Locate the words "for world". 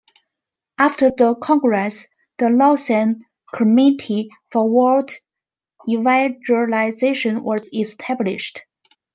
4.51-5.11